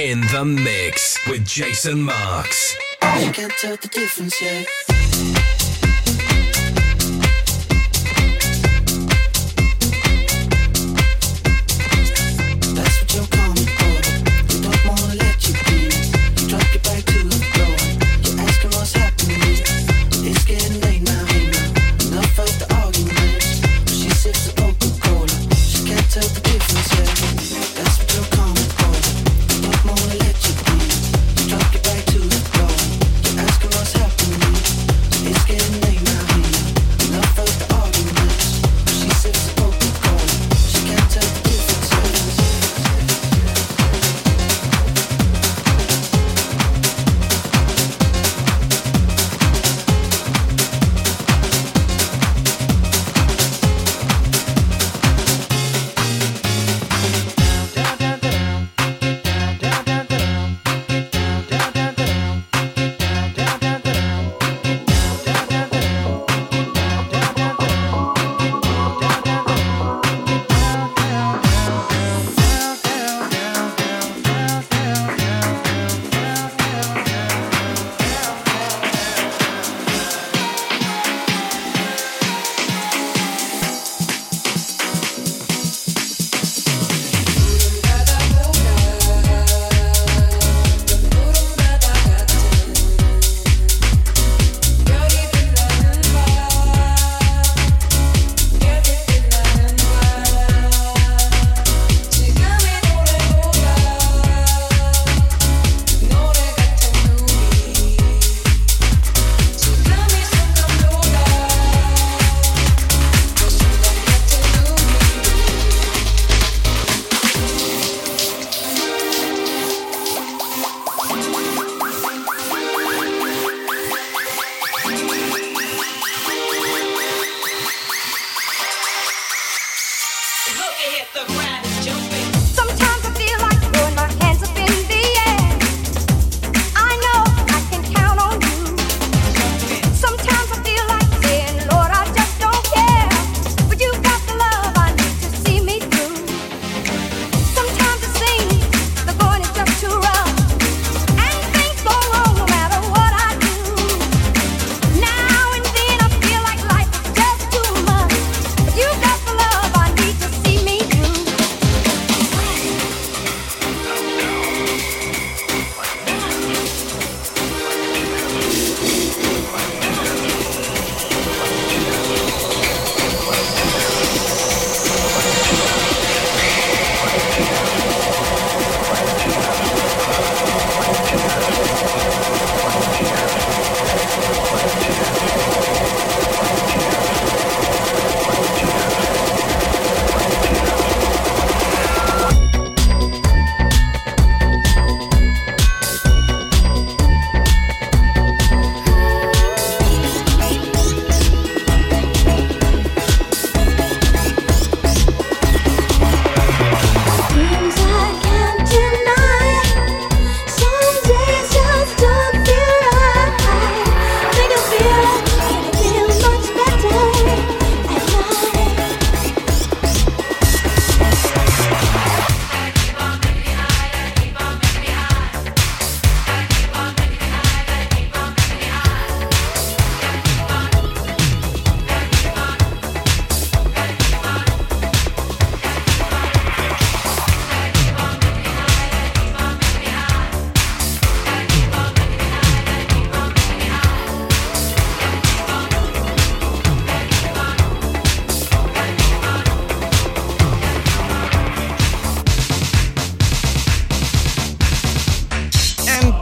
[0.00, 2.74] in the mix with Jason Marks.
[3.20, 4.99] You can't tell the difference yet.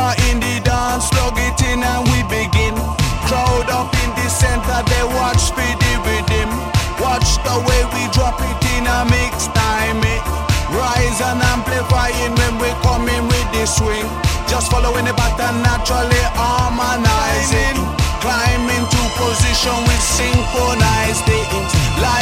[0.00, 2.72] Center in the dance, plug it in and we begin.
[3.28, 6.48] Crowd up in the center, they watch for the rhythm.
[7.04, 10.00] Watch the way we drop it in a mix time.
[10.00, 10.24] It
[10.72, 14.08] rise and amplifying when we come in with the swing.
[14.48, 17.76] Just following the pattern, naturally harmonizing.
[18.24, 22.19] Climbing to position, we synchronize the intellect.